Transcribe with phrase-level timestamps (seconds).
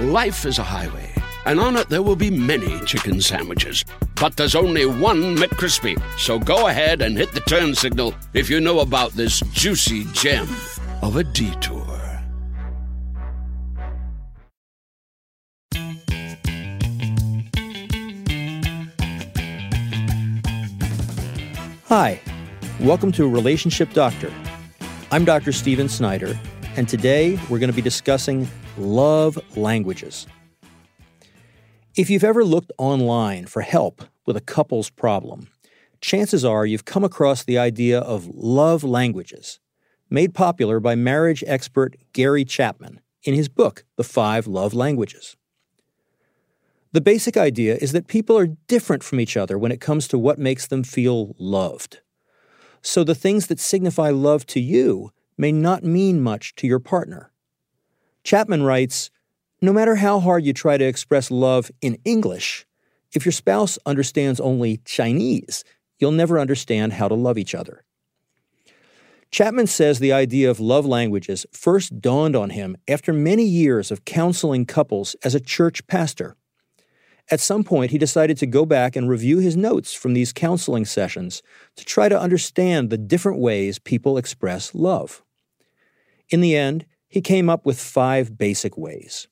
[0.00, 1.08] Life is a highway,
[1.46, 3.84] and on it there will be many chicken sandwiches.
[4.20, 6.02] But there's only one McCrispy.
[6.18, 10.48] So go ahead and hit the turn signal if you know about this juicy gem
[11.00, 11.86] of a detour.
[21.84, 22.20] Hi,
[22.80, 24.32] welcome to Relationship Doctor.
[25.12, 25.52] I'm Dr.
[25.52, 26.36] Stephen Snyder,
[26.76, 30.26] and today we're going to be discussing love languages.
[31.96, 35.48] If you've ever looked online for help with a couple's problem,
[36.00, 39.60] chances are you've come across the idea of love languages,
[40.10, 45.36] made popular by marriage expert Gary Chapman in his book, The Five Love Languages.
[46.92, 50.18] The basic idea is that people are different from each other when it comes to
[50.18, 52.00] what makes them feel loved.
[52.82, 57.30] So the things that signify love to you may not mean much to your partner.
[58.24, 59.10] Chapman writes
[59.60, 62.66] No matter how hard you try to express love in English,
[63.12, 65.62] if your spouse understands only Chinese,
[65.98, 67.84] you'll never understand how to love each other.
[69.30, 74.04] Chapman says the idea of love languages first dawned on him after many years of
[74.04, 76.36] counseling couples as a church pastor.
[77.30, 80.84] At some point, he decided to go back and review his notes from these counseling
[80.84, 81.42] sessions
[81.76, 85.22] to try to understand the different ways people express love.
[86.28, 89.28] In the end, he came up with five basic ways.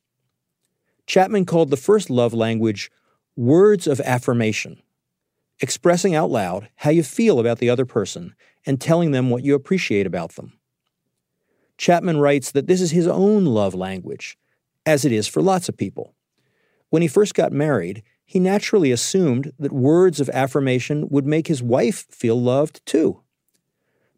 [1.04, 2.92] Chapman called the first love language
[3.34, 4.80] words of affirmation,
[5.58, 9.56] expressing out loud how you feel about the other person and telling them what you
[9.56, 10.52] appreciate about them.
[11.76, 14.38] Chapman writes that this is his own love language,
[14.86, 16.14] as it is for lots of people.
[16.90, 21.64] When he first got married, he naturally assumed that words of affirmation would make his
[21.64, 23.22] wife feel loved too.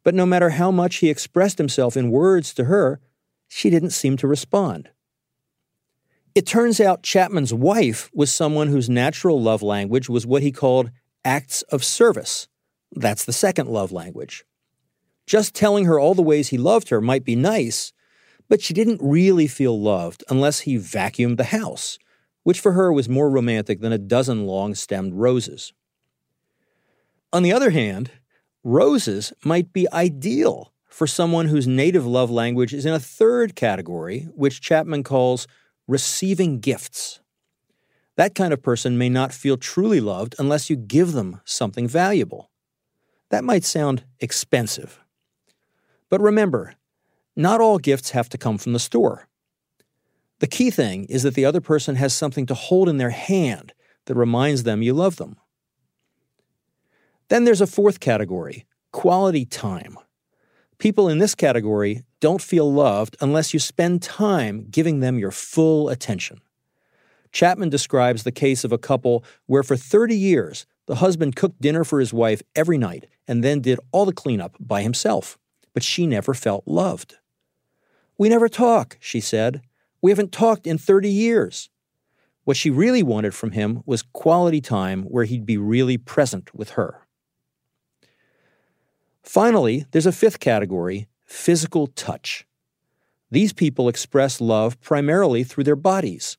[0.02, 3.00] But no matter how much he expressed himself in words to her,
[3.48, 4.90] she didn't seem to respond.
[6.34, 10.90] It turns out Chapman's wife was someone whose natural love language was what he called
[11.24, 12.48] acts of service.
[12.92, 14.44] That's the second love language.
[15.26, 17.92] Just telling her all the ways he loved her might be nice,
[18.48, 21.98] but she didn't really feel loved unless he vacuumed the house
[22.44, 25.72] which for her was more romantic than a dozen long stemmed roses.
[27.32, 28.12] On the other hand,
[28.62, 34.28] roses might be ideal for someone whose native love language is in a third category,
[34.36, 35.48] which Chapman calls
[35.88, 37.18] receiving gifts.
[38.14, 42.48] That kind of person may not feel truly loved unless you give them something valuable.
[43.30, 45.00] That might sound expensive.
[46.10, 46.76] But remember,
[47.34, 49.26] not all gifts have to come from the store.
[50.38, 53.72] The key thing is that the other person has something to hold in their hand
[54.04, 55.38] that reminds them you love them.
[57.30, 59.98] Then there's a fourth category quality time.
[60.78, 65.88] People in this category don't feel loved unless you spend time giving them your full
[65.88, 66.40] attention.
[67.32, 71.84] Chapman describes the case of a couple where for 30 years the husband cooked dinner
[71.84, 75.38] for his wife every night and then did all the cleanup by himself,
[75.72, 77.16] but she never felt loved.
[78.18, 79.62] We never talk, she said.
[80.00, 81.70] We haven't talked in 30 years.
[82.44, 86.70] What she really wanted from him was quality time where he'd be really present with
[86.70, 87.03] her.
[89.24, 92.46] Finally, there's a fifth category physical touch.
[93.30, 96.36] These people express love primarily through their bodies.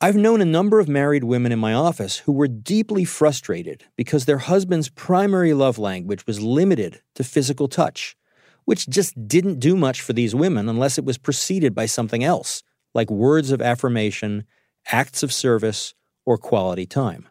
[0.00, 4.26] I've known a number of married women in my office who were deeply frustrated because
[4.26, 8.16] their husband's primary love language was limited to physical touch
[8.64, 12.62] which just didn't do much for these women unless it was preceded by something else,
[12.94, 14.44] like words of affirmation,
[14.90, 15.94] acts of service,
[16.24, 17.28] or quality time.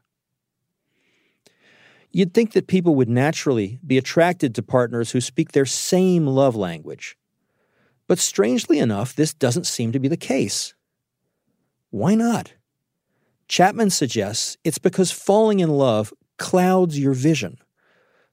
[2.16, 6.56] You'd think that people would naturally be attracted to partners who speak their same love
[6.56, 7.18] language.
[8.08, 10.76] But strangely enough, this doesn't seem to be the case.
[11.90, 12.54] Why not?
[13.48, 17.58] Chapman suggests it's because falling in love clouds your vision.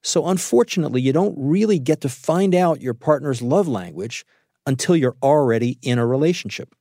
[0.02, 4.24] So, unfortunately, you don't really get to find out your partner's love language
[4.66, 6.74] until you're already in a relationship.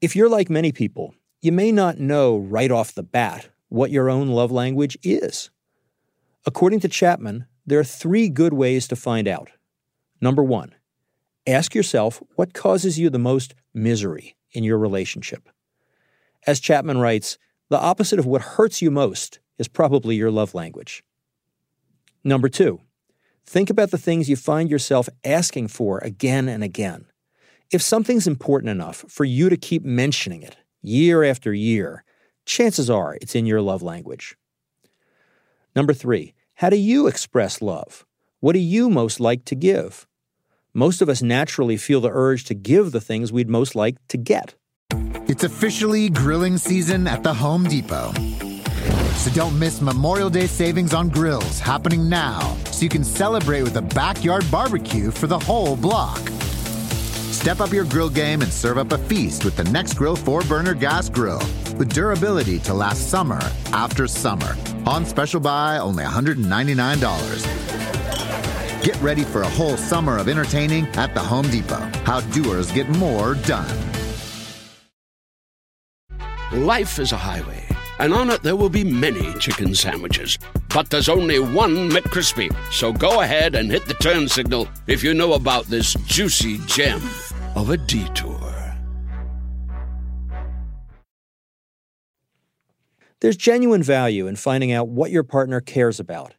[0.00, 4.10] If you're like many people, you may not know right off the bat what your
[4.10, 5.50] own love language is.
[6.46, 9.50] According to Chapman, there are three good ways to find out.
[10.20, 10.74] Number one,
[11.46, 15.48] ask yourself what causes you the most misery in your relationship.
[16.46, 17.36] As Chapman writes,
[17.68, 21.04] the opposite of what hurts you most is probably your love language.
[22.24, 22.80] Number two,
[23.44, 27.04] think about the things you find yourself asking for again and again.
[27.70, 32.02] If something's important enough for you to keep mentioning it year after year,
[32.46, 34.36] chances are it's in your love language.
[35.74, 38.04] Number three, how do you express love?
[38.40, 40.06] What do you most like to give?
[40.74, 44.16] Most of us naturally feel the urge to give the things we'd most like to
[44.16, 44.54] get.
[45.28, 48.12] It's officially grilling season at the Home Depot.
[49.14, 53.76] So don't miss Memorial Day savings on grills happening now so you can celebrate with
[53.76, 56.18] a backyard barbecue for the whole block.
[57.30, 60.74] Step up your grill game and serve up a feast with the Nexgrill 4 burner
[60.74, 61.42] gas grill
[61.78, 63.40] with durability to last summer
[63.72, 64.56] after summer.
[64.86, 68.82] On special buy, only $199.
[68.82, 71.80] Get ready for a whole summer of entertaining at the Home Depot.
[72.04, 73.68] How doers get more done.
[76.52, 77.64] Life is a highway,
[77.98, 80.38] and on it there will be many chicken sandwiches.
[80.72, 82.50] But there's only one McCrispy.
[82.72, 87.02] So go ahead and hit the turn signal if you know about this juicy gem
[87.54, 88.39] of a detour.
[93.20, 96.34] There's genuine value in finding out what your partner cares about.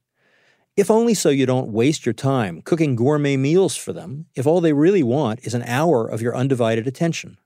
[0.76, 4.62] If only so you don't waste your time cooking gourmet meals for them if all
[4.62, 7.38] they really want is an hour of your undivided attention.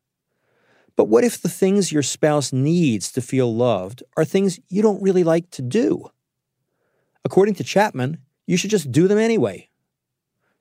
[0.95, 5.01] But what if the things your spouse needs to feel loved are things you don't
[5.01, 6.09] really like to do?
[7.25, 9.69] According to Chapman, you should just do them anyway.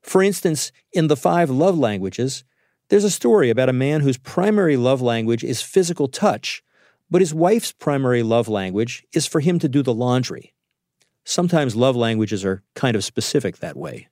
[0.02, 2.42] For instance, in The Five Love Languages,
[2.88, 6.62] there's a story about a man whose primary love language is physical touch,
[7.10, 10.54] but his wife's primary love language is for him to do the laundry.
[11.24, 14.08] Sometimes love languages are kind of specific that way.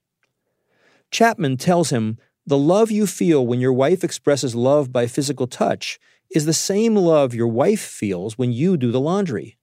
[1.10, 5.98] Chapman tells him the love you feel when your wife expresses love by physical touch
[6.30, 9.58] is the same love your wife feels when you do the laundry.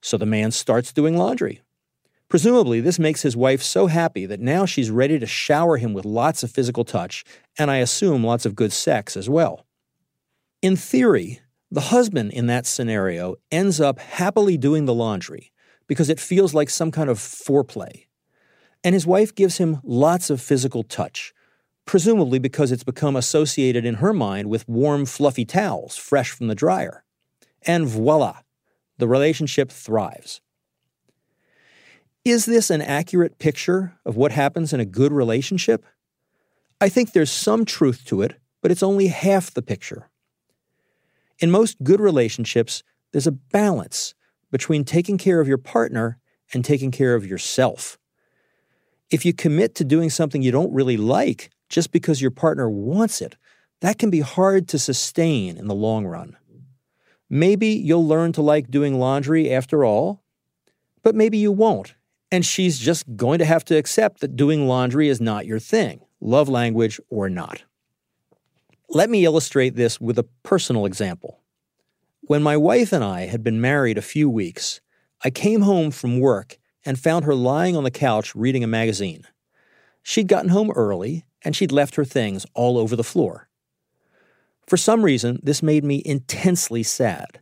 [0.00, 1.62] So the man starts doing laundry.
[2.28, 6.06] Presumably, this makes his wife so happy that now she's ready to shower him with
[6.06, 7.24] lots of physical touch,
[7.58, 9.66] and I assume lots of good sex as well.
[10.62, 11.41] In theory,
[11.72, 15.52] the husband in that scenario ends up happily doing the laundry
[15.86, 18.04] because it feels like some kind of foreplay.
[18.84, 21.32] And his wife gives him lots of physical touch,
[21.86, 26.54] presumably because it's become associated in her mind with warm, fluffy towels fresh from the
[26.54, 27.04] dryer.
[27.62, 28.40] And voila,
[28.98, 30.42] the relationship thrives.
[32.22, 35.86] Is this an accurate picture of what happens in a good relationship?
[36.82, 40.10] I think there's some truth to it, but it's only half the picture.
[41.42, 44.14] In most good relationships, there's a balance
[44.52, 46.18] between taking care of your partner
[46.54, 47.98] and taking care of yourself.
[49.10, 53.20] If you commit to doing something you don't really like just because your partner wants
[53.20, 53.36] it,
[53.80, 56.36] that can be hard to sustain in the long run.
[57.28, 60.22] Maybe you'll learn to like doing laundry after all,
[61.02, 61.94] but maybe you won't,
[62.30, 66.02] and she's just going to have to accept that doing laundry is not your thing,
[66.20, 67.64] love language or not.
[68.94, 71.40] Let me illustrate this with a personal example.
[72.20, 74.82] When my wife and I had been married a few weeks,
[75.24, 79.26] I came home from work and found her lying on the couch reading a magazine.
[80.02, 83.48] She'd gotten home early and she'd left her things all over the floor.
[84.66, 87.40] For some reason, this made me intensely sad.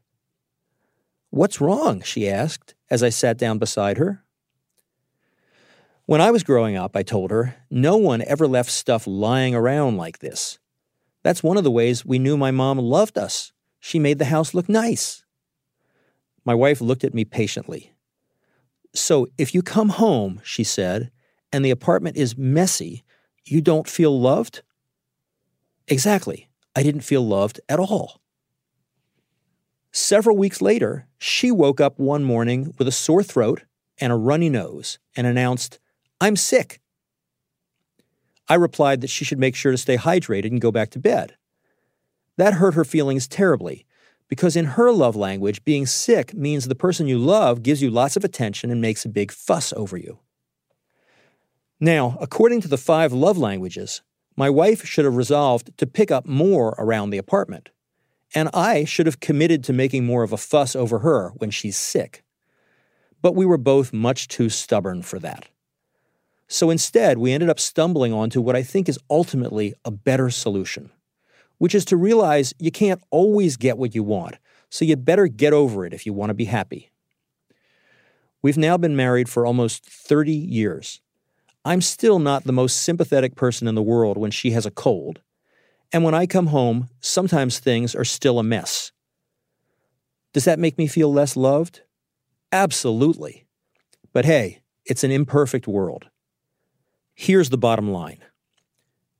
[1.30, 2.00] What's wrong?
[2.02, 4.22] she asked as I sat down beside her.
[6.06, 9.96] When I was growing up, I told her, no one ever left stuff lying around
[9.96, 10.60] like this.
[11.22, 13.52] That's one of the ways we knew my mom loved us.
[13.78, 15.24] She made the house look nice.
[16.44, 17.92] My wife looked at me patiently.
[18.94, 21.10] So if you come home, she said,
[21.52, 23.04] and the apartment is messy,
[23.44, 24.62] you don't feel loved?
[25.88, 26.48] Exactly.
[26.74, 28.20] I didn't feel loved at all.
[29.92, 33.64] Several weeks later, she woke up one morning with a sore throat
[33.98, 35.80] and a runny nose and announced,
[36.20, 36.80] I'm sick.
[38.50, 41.36] I replied that she should make sure to stay hydrated and go back to bed.
[42.36, 43.86] That hurt her feelings terribly,
[44.26, 48.16] because in her love language, being sick means the person you love gives you lots
[48.16, 50.18] of attention and makes a big fuss over you.
[51.78, 54.02] Now, according to the five love languages,
[54.36, 57.70] my wife should have resolved to pick up more around the apartment,
[58.34, 61.76] and I should have committed to making more of a fuss over her when she's
[61.76, 62.24] sick.
[63.22, 65.46] But we were both much too stubborn for that.
[66.52, 70.90] So instead, we ended up stumbling onto what I think is ultimately a better solution,
[71.58, 74.36] which is to realize you can't always get what you want,
[74.68, 76.90] so you'd better get over it if you want to be happy.
[78.42, 81.00] We've now been married for almost 30 years
[81.64, 85.20] I'm still not the most sympathetic person in the world when she has a cold.
[85.92, 88.92] And when I come home, sometimes things are still a mess.
[90.32, 91.82] Does that make me feel less loved?
[92.50, 93.46] Absolutely.
[94.12, 96.08] But hey, it's an imperfect world.
[97.22, 98.24] Here's the bottom line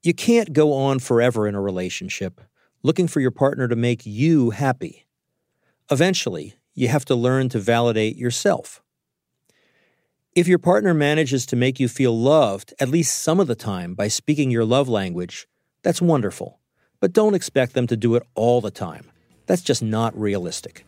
[0.03, 2.41] you can't go on forever in a relationship
[2.83, 5.05] looking for your partner to make you happy.
[5.91, 8.81] Eventually, you have to learn to validate yourself.
[10.35, 13.93] If your partner manages to make you feel loved at least some of the time
[13.93, 15.47] by speaking your love language,
[15.83, 16.59] that's wonderful.
[17.01, 19.11] But don't expect them to do it all the time.
[19.45, 20.87] That's just not realistic.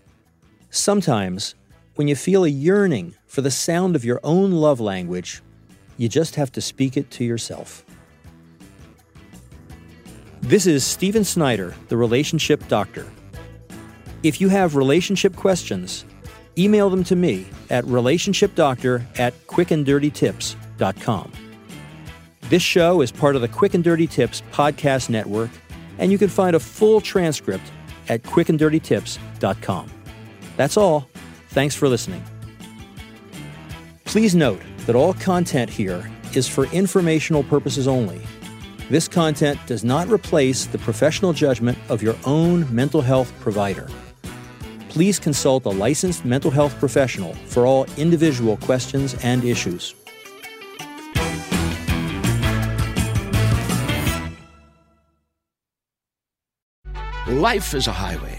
[0.71, 1.57] Sometimes,
[1.95, 5.43] when you feel a yearning for the sound of your own love language,
[6.03, 7.85] you just have to speak it to yourself.
[10.41, 13.07] This is Stephen Snyder, the Relationship Doctor.
[14.25, 16.05] If you have relationship questions,
[16.59, 21.33] email them to me at relationshipdoctor at quickanddirtytips.com.
[22.49, 25.51] This show is part of the Quick and Dirty Tips podcast network,
[25.99, 27.71] and you can find a full transcript
[28.09, 29.89] at quickanddirtytips.com.
[30.57, 31.09] That's all.
[31.51, 32.25] Thanks for listening.
[34.05, 38.21] Please note that all content here is for informational purposes only.
[38.91, 43.89] This content does not replace the professional judgment of your own mental health provider.
[44.89, 49.95] Please consult a licensed mental health professional for all individual questions and issues.
[57.29, 58.39] Life is a highway,